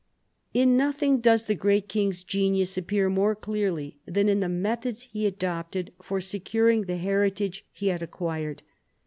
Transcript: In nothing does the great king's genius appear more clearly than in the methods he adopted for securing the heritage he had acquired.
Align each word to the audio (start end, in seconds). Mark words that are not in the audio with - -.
In 0.51 0.75
nothing 0.75 1.19
does 1.19 1.45
the 1.45 1.53
great 1.53 1.87
king's 1.87 2.23
genius 2.23 2.75
appear 2.75 3.07
more 3.07 3.35
clearly 3.35 3.99
than 4.07 4.29
in 4.29 4.39
the 4.39 4.49
methods 4.49 5.03
he 5.03 5.27
adopted 5.27 5.93
for 6.01 6.19
securing 6.19 6.85
the 6.85 6.97
heritage 6.97 7.67
he 7.71 7.89
had 7.89 8.01
acquired. 8.01 8.63